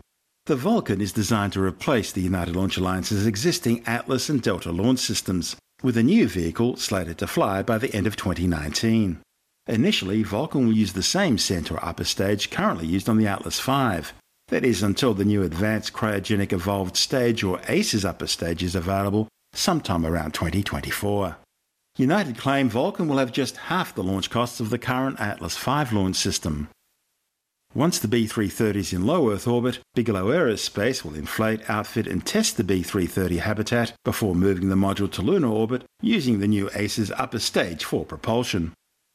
[0.48, 5.00] The Vulcan is designed to replace the United Launch Alliance's existing Atlas and Delta launch
[5.00, 9.20] systems, with a new vehicle slated to fly by the end of 2019.
[9.68, 14.12] Initially, Vulcan will use the same Centaur upper stage currently used on the Atlas V.
[14.50, 19.30] That is until the new Advanced Cryogenic Evolved Stage or ACES upper stage is available
[19.54, 21.38] sometime around 2024.
[22.00, 25.94] United claim Vulcan will have just half the launch costs of the current Atlas V
[25.94, 26.70] launch system.
[27.76, 32.56] Once the B330 is in low Earth orbit, Bigelow Aerospace will inflate, outfit, and test
[32.56, 37.38] the B330 habitat before moving the module to lunar orbit using the new ACES upper
[37.38, 38.72] stage for propulsion.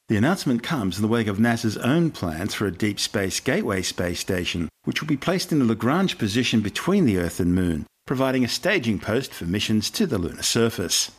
[0.08, 3.80] The announcement comes in the wake of NASA's own plans for a Deep Space Gateway
[3.80, 7.86] space station, which will be placed in a Lagrange position between the Earth and Moon,
[8.06, 11.10] providing a staging post for missions to the lunar surface.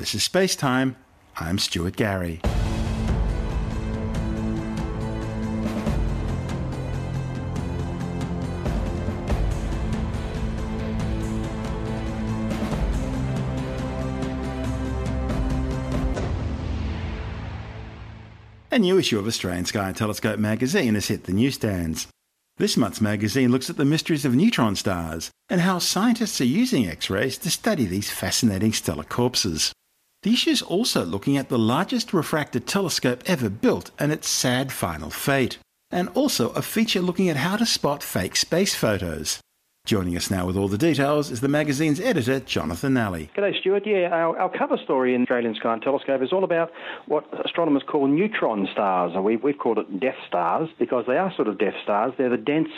[0.00, 0.96] This is Space Time.
[1.36, 2.40] I'm Stuart Gary.
[18.70, 22.06] A new issue of Australian Sky and Telescope magazine has hit the newsstands.
[22.56, 26.86] This month's magazine looks at the mysteries of neutron stars and how scientists are using
[26.86, 29.74] X rays to study these fascinating stellar corpses.
[30.22, 34.70] The issue is also looking at the largest refractor telescope ever built and its sad
[34.70, 35.56] final fate,
[35.90, 39.40] and also a feature looking at how to spot fake space photos.
[39.86, 43.30] Joining us now with all the details is the magazine's editor, Jonathan Nally.
[43.34, 43.86] G'day, Stuart.
[43.86, 46.70] Yeah, our, our cover story in Australian Sky and Telescope is all about
[47.06, 49.12] what astronomers call neutron stars.
[49.16, 52.12] We, we've called it death stars because they are sort of death stars.
[52.18, 52.68] They're the dense,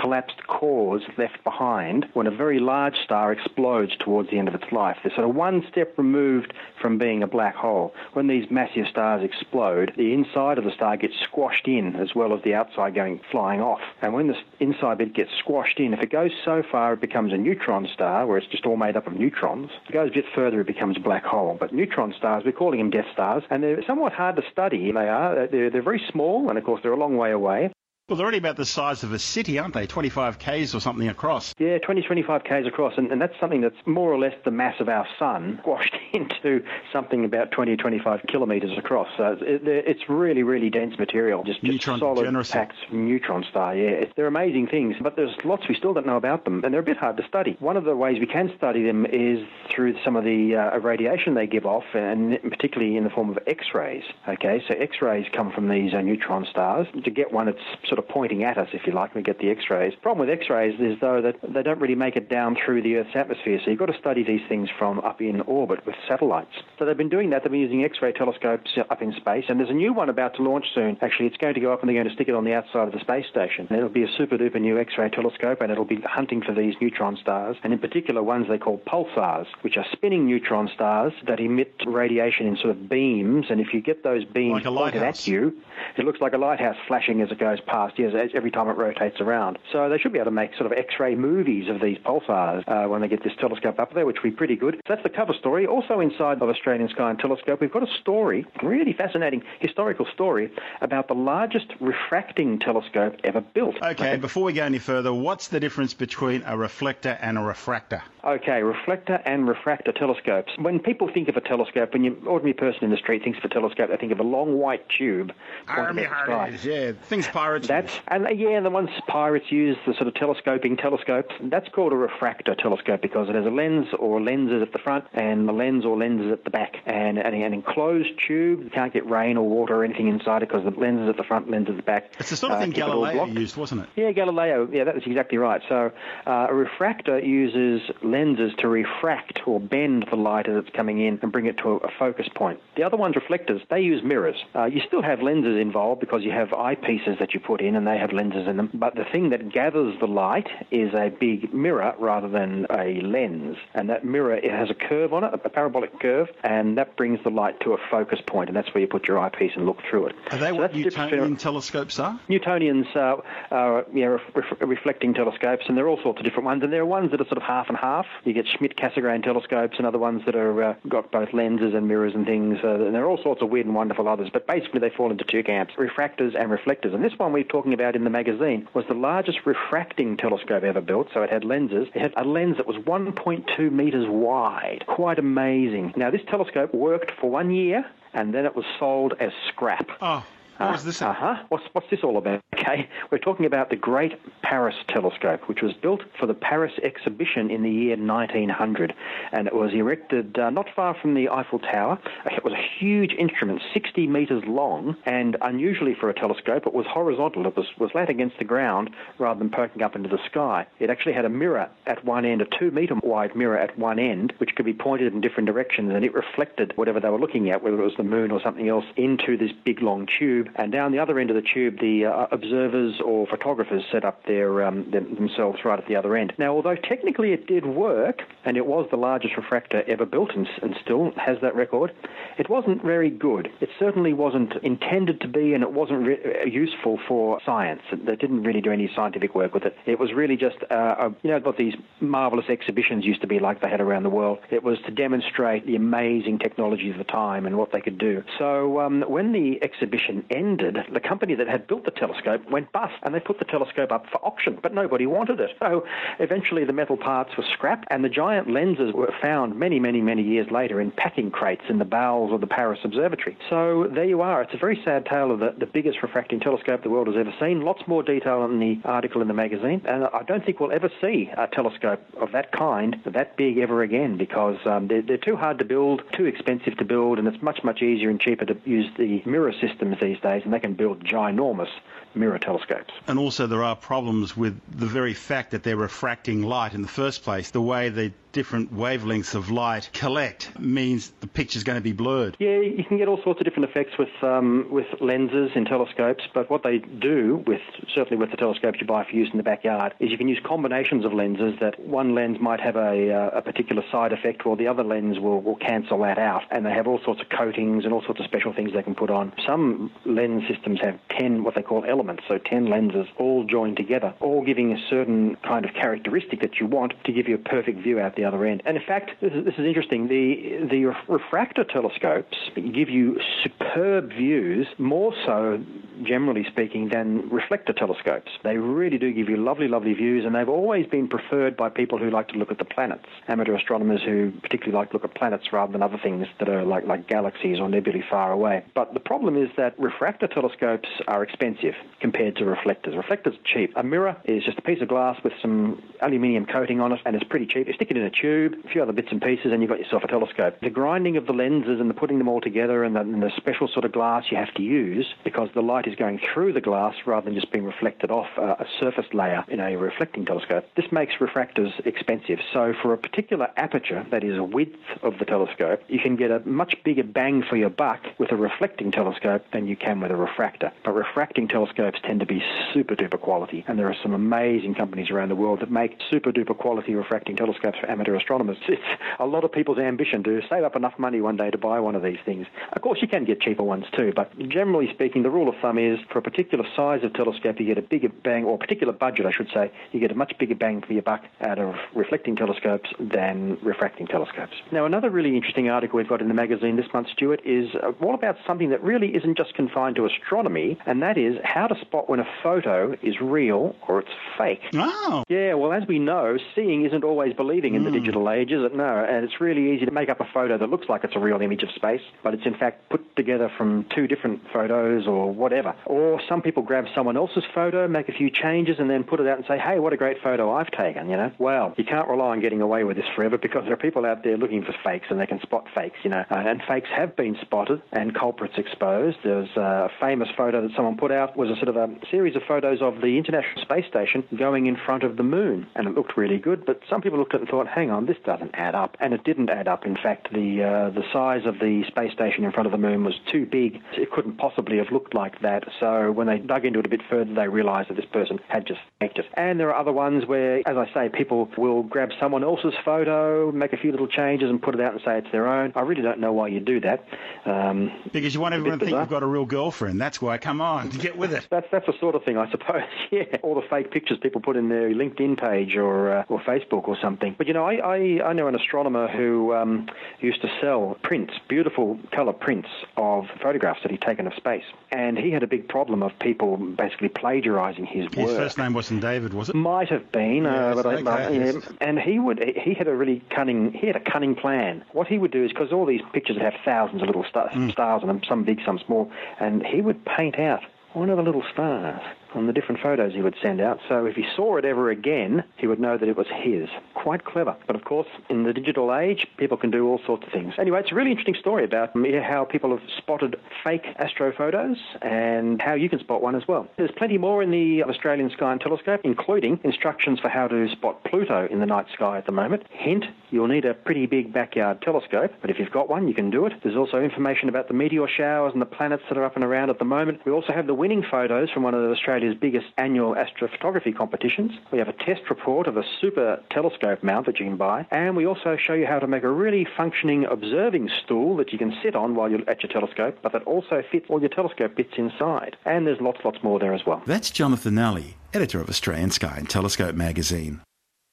[0.00, 4.70] collapsed cores left behind when a very large star explodes towards the end of its
[4.72, 4.96] life.
[5.02, 7.94] They're sort of one step removed from being a black hole.
[8.12, 12.34] When these massive stars explode, the inside of the star gets squashed in as well
[12.34, 13.80] as the outside going flying off.
[14.02, 17.32] And when the inside bit gets squashed in, if it goes so far it becomes
[17.32, 19.70] a neutron star, where it's just all made up of neutrons.
[19.84, 21.56] If it goes a bit further, it becomes a black hole.
[21.58, 24.92] But neutron stars, we're calling them death stars, and they're somewhat hard to study.
[24.92, 25.46] They are.
[25.46, 27.70] They're, they're very small, and of course, they're a long way away.
[28.08, 29.88] Well, they're only about the size of a city, aren't they?
[29.88, 31.52] 25 k's or something across.
[31.58, 34.76] Yeah, 20, 25 k's across, and, and that's something that's more or less the mass
[34.78, 39.08] of our sun squashed into something about 20, 25 kilometres across.
[39.16, 42.52] So it, it's really, really dense material, just, just solid, generous.
[42.52, 43.74] packed neutron star.
[43.74, 46.82] Yeah, they're amazing things, but there's lots we still don't know about them, and they're
[46.82, 47.56] a bit hard to study.
[47.58, 49.40] One of the ways we can study them is
[49.74, 53.38] through some of the uh, radiation they give off, and particularly in the form of
[53.48, 54.04] X-rays.
[54.28, 56.86] Okay, so X-rays come from these uh, neutron stars.
[57.02, 59.26] To get one, it's sort sort of pointing at us, if you like, when we
[59.26, 59.94] get the X-rays.
[60.02, 63.14] Problem with X-rays is, though, that they don't really make it down through the Earth's
[63.14, 66.52] atmosphere, so you've got to study these things from up in orbit with satellites.
[66.78, 67.42] So they've been doing that.
[67.42, 70.42] They've been using X-ray telescopes up in space, and there's a new one about to
[70.42, 70.98] launch soon.
[71.00, 72.86] Actually, it's going to go up and they're going to stick it on the outside
[72.86, 73.66] of the space station.
[73.70, 76.74] And it'll be a super duper new X-ray telescope, and it'll be hunting for these
[76.80, 81.40] neutron stars, and in particular ones they call pulsars, which are spinning neutron stars that
[81.40, 83.46] emit radiation in sort of beams.
[83.48, 85.56] And if you get those beams like pointed at you,
[85.96, 89.20] it looks like a lighthouse flashing as it goes past as, every time it rotates
[89.20, 89.58] around.
[89.72, 92.88] So they should be able to make sort of X-ray movies of these pulsars uh,
[92.88, 94.74] when they get this telescope up there, which would be pretty good.
[94.86, 95.66] So that's the cover story.
[95.66, 100.52] Also inside of Australian Sky and Telescope, we've got a story, really fascinating historical story
[100.80, 103.76] about the largest refracting telescope ever built.
[103.82, 108.02] Okay, before we go any further, what's the difference between a reflector and a refractor?
[108.24, 110.52] Okay, reflector and refractor telescopes.
[110.58, 113.44] When people think of a telescope, when you ordinary person in the street thinks of
[113.44, 115.32] a telescope, they think of a long white tube.
[115.68, 117.68] Army hardies, yeah, things pirates.
[117.76, 121.34] That's and uh, yeah, the ones pirates use, the sort of telescoping telescopes.
[121.42, 125.04] That's called a refractor telescope because it has a lens or lenses at the front
[125.12, 128.62] and the lens or lenses at the back, and, and an enclosed tube.
[128.64, 131.24] You can't get rain or water or anything inside it because the lenses at the
[131.24, 132.12] front, lenses at the back.
[132.18, 133.88] It's the sort of uh, thing keep it all Galileo used, wasn't it?
[133.94, 134.68] Yeah, Galileo.
[134.72, 135.60] Yeah, that's exactly right.
[135.68, 135.92] So
[136.26, 141.18] uh, a refractor uses lenses to refract or bend the light as it's coming in
[141.20, 142.58] and bring it to a, a focus point.
[142.76, 144.36] The other ones, reflectors, they use mirrors.
[144.54, 147.86] Uh, you still have lenses involved because you have eyepieces that you put in and
[147.86, 148.70] they have lenses in them.
[148.72, 153.56] But the thing that gathers the light is a big mirror rather than a lens.
[153.74, 157.22] And that mirror it has a curve on it, a parabolic curve, and that brings
[157.24, 159.78] the light to a focus point, and that's where you put your eyepiece and look
[159.90, 160.16] through it.
[160.30, 162.20] Are they So what that's the difference between- Newtonian telescopes are?
[162.28, 166.44] Newtonians are you know, ref- ref- reflecting telescopes, and there are all sorts of different
[166.44, 166.62] ones.
[166.62, 168.06] And there are ones that are sort of half and half.
[168.24, 172.14] You get Schmidt-Cassegrain telescopes, and other ones that are uh, got both lenses and mirrors
[172.14, 172.58] and things.
[172.62, 174.28] Uh, and there are all sorts of weird and wonderful others.
[174.32, 176.94] But basically, they fall into two camps: refractors and reflectors.
[176.94, 180.82] And this one we're talking about in the magazine was the largest refracting telescope ever
[180.82, 181.08] built.
[181.14, 181.88] So it had lenses.
[181.94, 184.84] It had a lens that was 1.2 meters wide.
[184.86, 185.94] Quite amazing.
[185.96, 189.88] Now this telescope worked for one year, and then it was sold as scrap.
[190.02, 190.22] Oh,
[190.58, 191.02] what was this?
[191.02, 191.42] Uh huh.
[191.48, 192.42] What's, what's this all about?
[192.54, 197.50] Okay, we're talking about the Great Paris Telescope, which was built for the Paris exhibition
[197.50, 198.94] in the year 1900,
[199.32, 201.98] and it was erected uh, not far from the Eiffel Tower.
[202.26, 206.86] It was a huge instrument, 60 meters long, and unusually for a telescope, it was
[206.86, 207.46] horizontal.
[207.46, 210.66] It was, was flat against the ground rather than poking up into the sky.
[210.78, 213.98] It actually had a mirror at one end, a two meter wide mirror at one
[213.98, 217.50] end, which could be pointed in different directions, and it reflected whatever they were looking
[217.50, 220.45] at, whether it was the moon or something else, into this big long tube.
[220.54, 224.24] And down the other end of the tube, the uh, observers or photographers set up
[224.26, 226.32] their um, them, themselves right at the other end.
[226.38, 230.48] Now, although technically it did work, and it was the largest refractor ever built, and,
[230.62, 231.92] and still has that record,
[232.38, 233.50] it wasn't very good.
[233.60, 237.82] It certainly wasn't intended to be, and it wasn't re- uh, useful for science.
[237.92, 239.76] They didn't really do any scientific work with it.
[239.86, 243.60] It was really just, uh, you know, what these marvelous exhibitions used to be like
[243.60, 244.38] they had around the world.
[244.50, 248.22] It was to demonstrate the amazing technology of the time and what they could do.
[248.38, 252.94] So um, when the exhibition ended, the company that had built the telescope went bust,
[253.02, 255.50] and they put the telescope up for auction, but nobody wanted it.
[255.58, 255.84] So
[256.18, 260.22] eventually the metal parts were scrapped, and the giant lenses were found many, many, many
[260.22, 263.36] years later in packing crates in the bowels of the Paris Observatory.
[263.50, 264.42] So there you are.
[264.42, 267.34] It's a very sad tale of the, the biggest refracting telescope the world has ever
[267.40, 267.62] seen.
[267.62, 270.90] Lots more detail in the article in the magazine, and I don't think we'll ever
[271.00, 275.36] see a telescope of that kind, that big, ever again, because um, they're, they're too
[275.36, 278.56] hard to build, too expensive to build, and it's much, much easier and cheaper to
[278.64, 281.70] use the mirror systems these days, and they can build ginormous
[282.16, 282.92] mirror telescopes.
[283.06, 286.88] And also, there are problems with the very fact that they're refracting light in the
[286.88, 287.50] first place.
[287.50, 292.36] The way the different wavelengths of light collect means the picture's going to be blurred.
[292.38, 296.24] Yeah, you can get all sorts of different effects with um, with lenses in telescopes,
[296.34, 297.62] but what they do with
[297.94, 300.38] certainly with the telescopes you buy for use in the backyard is you can use
[300.44, 304.56] combinations of lenses that one lens might have a, uh, a particular side effect while
[304.56, 306.42] the other lens will, will cancel that out.
[306.50, 308.94] And they have all sorts of coatings and all sorts of special things they can
[308.94, 309.32] put on.
[309.46, 314.14] Some lens systems have 10 what they call elements, so 10 lenses all joined together,
[314.20, 317.80] all giving a certain kind of characteristic that you want to give you a perfect
[317.80, 318.62] view out the other end.
[318.64, 320.08] And in fact, this is, this is interesting.
[320.08, 325.64] The the refractor telescopes give you superb views, more so,
[326.04, 328.30] generally speaking, than reflector telescopes.
[328.42, 331.98] They really do give you lovely, lovely views, and they've always been preferred by people
[331.98, 335.14] who like to look at the planets, amateur astronomers who particularly like to look at
[335.14, 338.64] planets rather than other things that are like like galaxies or nebulae far away.
[338.74, 342.96] But the problem is that refractor telescopes are expensive compared to reflectors.
[342.96, 343.72] Reflectors are cheap.
[343.76, 347.16] A mirror is just a piece of glass with some aluminium coating on it, and
[347.16, 347.66] it's pretty cheap.
[347.66, 349.78] You stick it in a tube, a few other bits and pieces, and you've got
[349.78, 350.58] yourself a telescope.
[350.60, 353.30] The grinding of the lenses and the putting them all together and the, and the
[353.36, 356.52] special sort of glass you have to use because the light light is going through
[356.52, 360.24] the glass rather than just being reflected off a, a surface layer in a reflecting
[360.24, 360.64] telescope.
[360.76, 362.38] This makes refractors expensive.
[362.52, 366.30] So for a particular aperture, that is a width of the telescope, you can get
[366.30, 370.10] a much bigger bang for your buck with a reflecting telescope than you can with
[370.10, 370.72] a refractor.
[370.84, 375.10] But refracting telescopes tend to be super duper quality, and there are some amazing companies
[375.10, 378.58] around the world that make super duper quality refracting telescopes for amateur astronomers.
[378.76, 378.82] It's
[379.18, 381.94] a lot of people's ambition to save up enough money one day to buy one
[381.94, 382.46] of these things.
[382.72, 385.75] Of course, you can get cheaper ones too, but generally speaking, the rule of thumb
[385.78, 388.92] is for a particular size of telescope, you get a bigger bang, or a particular
[388.92, 391.74] budget, I should say, you get a much bigger bang for your buck out of
[391.94, 394.54] reflecting telescopes than refracting telescopes.
[394.72, 397.92] Now, another really interesting article we've got in the magazine this month, Stuart, is uh,
[398.00, 401.78] all about something that really isn't just confined to astronomy, and that is how to
[401.80, 404.62] spot when a photo is real or it's fake.
[404.74, 405.24] Oh.
[405.28, 408.74] Yeah, well, as we know, seeing isn't always believing in the digital age, is it?
[408.74, 411.18] No, and it's really easy to make up a photo that looks like it's a
[411.18, 415.32] real image of space, but it's in fact put together from two different photos or
[415.32, 415.65] whatever.
[415.86, 419.26] Or some people grab someone else's photo, make a few changes, and then put it
[419.26, 421.32] out and say, hey, what a great photo I've taken, you know?
[421.38, 424.22] Well, you can't rely on getting away with this forever because there are people out
[424.24, 426.24] there looking for fakes and they can spot fakes, you know.
[426.30, 429.18] Uh, and fakes have been spotted and culprits exposed.
[429.24, 432.42] There's a famous photo that someone put out was a sort of a series of
[432.46, 436.16] photos of the International Space Station going in front of the moon, and it looked
[436.16, 436.64] really good.
[436.66, 439.12] But some people looked at it and thought, hang on, this doesn't add up, and
[439.12, 439.84] it didn't add up.
[439.86, 443.04] In fact, the uh, the size of the space station in front of the moon
[443.04, 445.55] was too big; it couldn't possibly have looked like that.
[445.80, 448.66] So when they dug into it a bit further, they realised that this person had
[448.66, 449.26] just faked it.
[449.34, 453.50] And there are other ones where, as I say, people will grab someone else's photo,
[453.52, 455.72] make a few little changes, and put it out and say it's their own.
[455.74, 457.04] I really don't know why you do that.
[457.44, 460.00] Um, Because you want everyone to think you've got a real girlfriend.
[460.00, 460.38] That's why.
[460.38, 461.46] Come on, get with it.
[461.50, 462.82] That's that's the sort of thing, I suppose.
[463.10, 466.88] Yeah, all the fake pictures people put in their LinkedIn page or uh, or Facebook
[466.88, 467.36] or something.
[467.38, 469.88] But you know, I I, I know an astronomer who um,
[470.20, 475.16] used to sell prints, beautiful color prints of photographs that he'd taken of space, and
[475.16, 478.36] he had a big problem of people basically plagiarizing his His work.
[478.36, 479.54] first name wasn't David, was it?
[479.54, 481.44] Might have been, uh, but I, okay, but, yeah.
[481.52, 481.56] yes.
[481.80, 484.84] and he would he had a really cunning he had a cunning plan.
[484.92, 487.70] What he would do is because all these pictures have thousands of little star, Mm.
[487.72, 491.22] stars on them, some big, some small, and he would paint out one of the
[491.22, 492.00] little stars
[492.34, 493.80] on the different photos he would send out.
[493.88, 496.68] So if he saw it ever again, he would know that it was his.
[496.94, 497.56] Quite clever.
[497.66, 500.54] But of course, in the digital age, people can do all sorts of things.
[500.58, 501.90] Anyway, it's a really interesting story about
[502.22, 506.68] how people have spotted fake astro photos and how you can spot one as well.
[506.76, 511.04] There's plenty more in the Australian Sky and Telescope, including instructions for how to spot
[511.04, 512.64] Pluto in the night sky at the moment.
[512.70, 516.30] Hint, you'll need a pretty big backyard telescope, but if you've got one, you can
[516.30, 516.52] do it.
[516.62, 519.70] There's also information about the meteor showers and the planets that are up and around
[519.70, 520.20] at the moment.
[520.24, 521.82] We also have the winning photos from one of
[522.16, 524.52] Australia's biggest annual astrophotography competitions.
[524.72, 528.16] We have a test report of a super telescope mount that you can buy, and
[528.16, 531.76] we also show you how to make a really functioning observing stool that you can
[531.82, 534.94] sit on while you're at your telescope, but that also fits all your telescope bits
[534.96, 535.58] inside.
[535.66, 537.02] And there's lots, lots more there as well.
[537.04, 540.62] That's Jonathan Nally, editor of Australian Sky and Telescope magazine.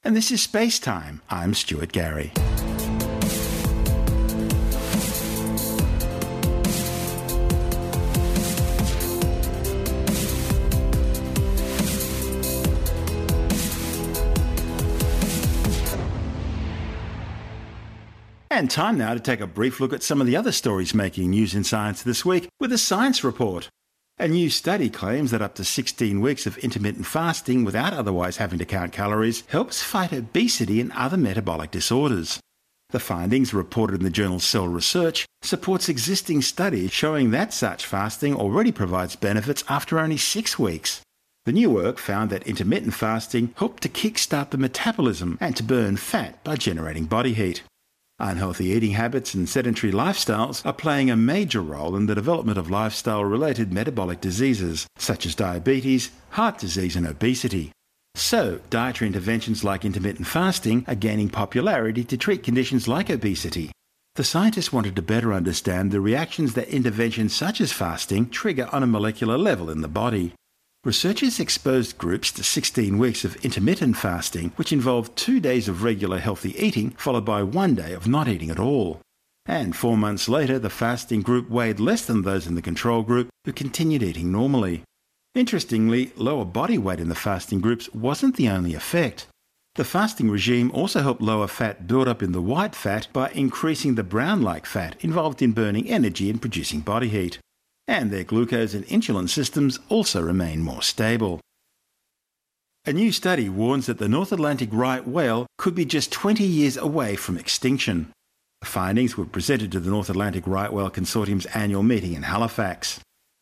[0.04, 1.20] And this is Space Time.
[1.28, 2.32] I'm Stuart Gary.
[18.54, 21.30] And time now to take a brief look at some of the other stories making
[21.30, 23.68] news in science this week with a science report.
[24.16, 28.60] A new study claims that up to 16 weeks of intermittent fasting without otherwise having
[28.60, 32.38] to count calories helps fight obesity and other metabolic disorders.
[32.90, 38.36] The findings, reported in the journal Cell Research, supports existing studies showing that such fasting
[38.36, 41.00] already provides benefits after only six weeks.
[41.44, 45.96] The new work found that intermittent fasting helped to kickstart the metabolism and to burn
[45.96, 47.64] fat by generating body heat.
[48.20, 52.70] Unhealthy eating habits and sedentary lifestyles are playing a major role in the development of
[52.70, 57.72] lifestyle related metabolic diseases such as diabetes, heart disease, and obesity.
[58.14, 63.72] So, dietary interventions like intermittent fasting are gaining popularity to treat conditions like obesity.
[64.14, 68.84] The scientists wanted to better understand the reactions that interventions such as fasting trigger on
[68.84, 70.34] a molecular level in the body.
[70.84, 76.18] Researchers exposed groups to 16 weeks of intermittent fasting, which involved two days of regular
[76.18, 79.00] healthy eating followed by one day of not eating at all.
[79.46, 83.30] And four months later, the fasting group weighed less than those in the control group
[83.46, 84.82] who continued eating normally.
[85.34, 89.26] Interestingly, lower body weight in the fasting groups wasn't the only effect.
[89.76, 94.04] The fasting regime also helped lower fat buildup in the white fat by increasing the
[94.04, 97.38] brown like fat involved in burning energy and producing body heat
[97.86, 101.40] and their glucose and insulin systems also remain more stable.
[102.86, 106.76] A new study warns that the North Atlantic right whale could be just 20 years
[106.76, 108.12] away from extinction.
[108.60, 113.00] The findings were presented to the North Atlantic Right Whale Consortium's annual meeting in Halifax.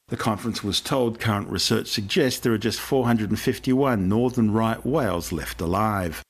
[0.09, 5.61] The conference was told current research suggests there are just 451 northern right whales left
[5.61, 6.23] alive.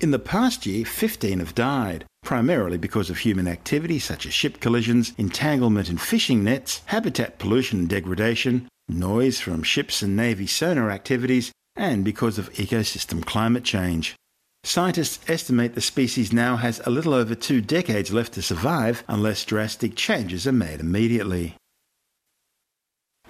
[0.00, 4.58] In the past year, 15 have died, primarily because of human activity such as ship
[4.58, 10.90] collisions, entanglement in fishing nets, habitat pollution and degradation, noise from ships and Navy sonar
[10.90, 14.16] activities, and because of ecosystem climate change.
[14.64, 19.44] Scientists estimate the species now has a little over two decades left to survive unless
[19.44, 21.56] drastic changes are made immediately.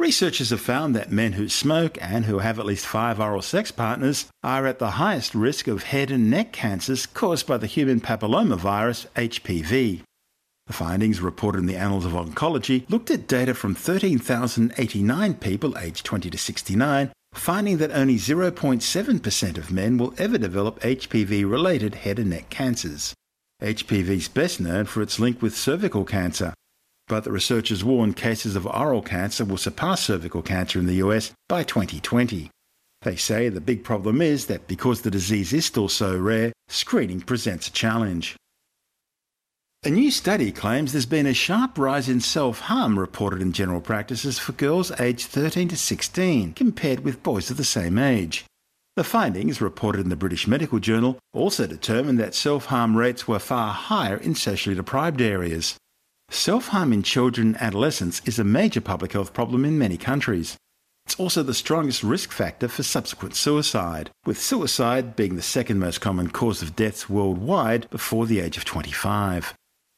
[0.01, 3.70] Researchers have found that men who smoke and who have at least five oral sex
[3.70, 8.01] partners are at the highest risk of head and neck cancers caused by the human
[8.01, 10.01] papillomavirus HPV.
[10.66, 16.07] The findings reported in the Annals of Oncology looked at data from 13,089 people aged
[16.07, 22.18] 20 to 69, finding that only 0.7% of men will ever develop HPV related head
[22.18, 23.12] and neck cancers.
[23.61, 26.55] HPV is best known for its link with cervical cancer,
[27.11, 31.32] but the researchers warn cases of oral cancer will surpass cervical cancer in the US
[31.48, 32.48] by 2020.
[33.02, 37.20] They say the big problem is that because the disease is still so rare, screening
[37.20, 38.36] presents a challenge.
[39.82, 43.80] A new study claims there's been a sharp rise in self harm reported in general
[43.80, 48.44] practices for girls aged 13 to 16 compared with boys of the same age.
[48.94, 53.40] The findings, reported in the British Medical Journal, also determined that self harm rates were
[53.40, 55.76] far higher in socially deprived areas.
[56.32, 60.56] Self harm in children and adolescents is a major public health problem in many countries.
[61.04, 66.00] It's also the strongest risk factor for subsequent suicide, with suicide being the second most
[66.00, 69.54] common cause of deaths worldwide before the age of 25.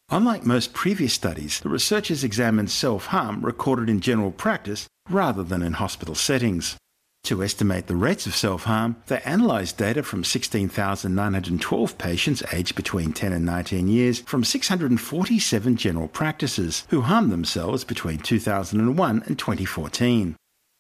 [0.09, 5.61] Unlike most previous studies, the researchers examined self harm recorded in general practice rather than
[5.61, 6.79] in hospital settings.
[7.25, 13.13] To estimate the rates of self harm, they analysed data from 16,912 patients aged between
[13.13, 20.35] 10 and 19 years from 647 general practices who harmed themselves between 2001 and 2014.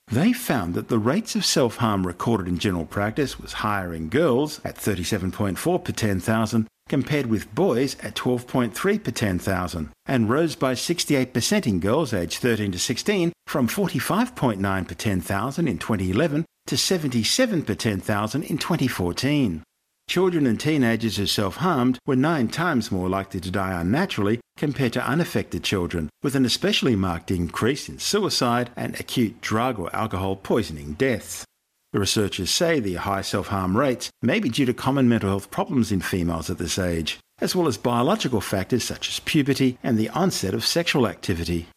[0.09, 4.09] They found that the rates of self harm recorded in general practice was higher in
[4.09, 10.74] girls at 37.4 per 10,000 compared with boys at 12.3 per 10,000 and rose by
[10.74, 17.62] 68% in girls aged 13 to 16 from 45.9 per 10,000 in 2011 to 77
[17.62, 19.62] per 10,000 in 2014.
[20.09, 24.92] Children and teenagers who self harmed were nine times more likely to die unnaturally compared
[24.92, 30.36] to unaffected children, with an especially marked increase in suicide and acute drug or alcohol
[30.36, 31.44] poisoning deaths.
[31.92, 35.50] The researchers say the high self harm rates may be due to common mental health
[35.50, 39.98] problems in females at this age, as well as biological factors such as puberty and
[39.98, 41.68] the onset of sexual activity.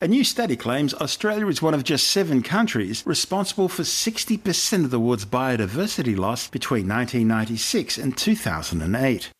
[0.00, 4.90] A new study claims Australia is one of just seven countries responsible for 60% of
[4.90, 9.30] the world's biodiversity loss between 1996 and 2008.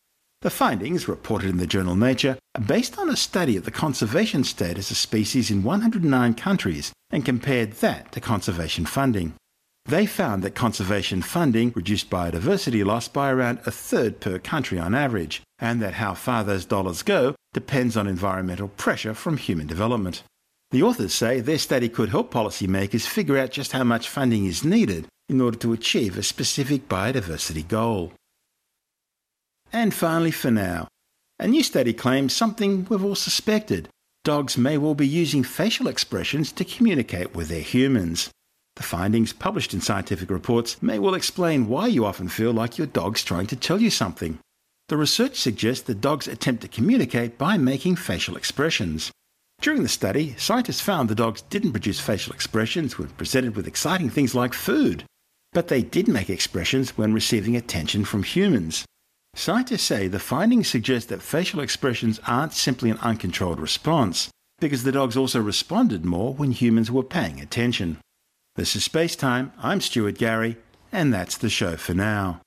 [0.40, 4.44] The findings, reported in the journal Nature, are based on a study of the conservation
[4.44, 9.34] status of species in 109 countries and compared that to conservation funding.
[9.86, 14.94] They found that conservation funding reduced biodiversity loss by around a third per country on
[14.94, 20.22] average, and that how far those dollars go depends on environmental pressure from human development.
[20.74, 24.64] The authors say their study could help policymakers figure out just how much funding is
[24.64, 28.12] needed in order to achieve a specific biodiversity goal.
[29.72, 30.88] And finally, for now,
[31.38, 33.88] a new study claims something we've all suspected.
[34.24, 38.30] Dogs may well be using facial expressions to communicate with their humans.
[38.74, 42.88] The findings published in scientific reports may well explain why you often feel like your
[42.88, 44.40] dog's trying to tell you something.
[44.88, 49.12] The research suggests that dogs attempt to communicate by making facial expressions.
[49.64, 54.10] During the study, scientists found the dogs didn't produce facial expressions when presented with exciting
[54.10, 55.04] things like food,
[55.54, 58.84] but they did make expressions when receiving attention from humans.
[59.34, 64.92] Scientists say the findings suggest that facial expressions aren't simply an uncontrolled response, because the
[64.92, 67.96] dogs also responded more when humans were paying attention.
[68.56, 69.50] This is Space Time.
[69.62, 70.58] I'm Stuart Gary,
[70.92, 72.42] and that's the show for now.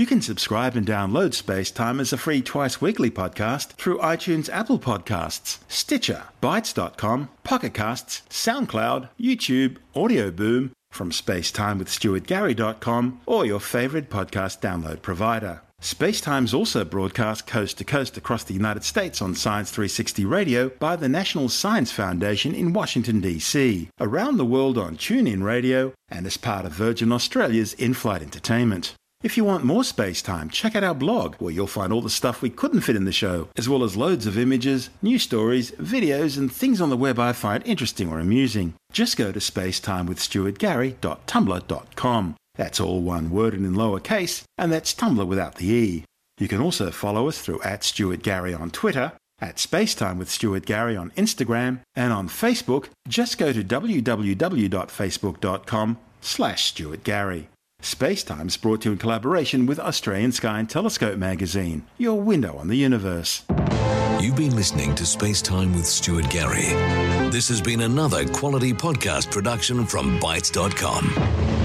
[0.00, 4.48] You can subscribe and download Space Time as a free twice weekly podcast through iTunes,
[4.48, 14.08] Apple Podcasts, Stitcher, bitesz.com, Pocket Casts, SoundCloud, YouTube, Audio Boom, from spacetimewithstuartgary.com, or your favorite
[14.08, 15.60] podcast download provider.
[15.82, 20.70] Spacetime is also broadcast coast to coast across the United States on Science 360 Radio
[20.70, 26.24] by the National Science Foundation in Washington, D.C., around the world on TuneIn Radio, and
[26.24, 28.94] as part of Virgin Australia's in flight entertainment.
[29.22, 32.08] If you want more space time, check out our blog, where you'll find all the
[32.08, 35.72] stuff we couldn't fit in the show, as well as loads of images, news stories,
[35.72, 38.72] videos, and things on the web I find interesting or amusing.
[38.92, 42.34] Just go to spacetimewithstuartgary.tumblr.com.
[42.54, 46.04] That's all one word and in lowercase, and that's Tumblr without the E.
[46.38, 50.64] You can also follow us through at Stuart Gary on Twitter, At Spacetime with Stuart
[50.66, 57.48] Gary on Instagram and on Facebook, just go to www.facebook.com slash Stuart Gary.
[57.82, 62.68] Spacetime's brought to you in collaboration with Australian Sky and Telescope magazine, your window on
[62.68, 63.42] the universe.
[64.20, 66.68] You've been listening to Space Time with Stuart Gary.
[67.30, 71.59] This has been another quality podcast production from bitesz.com.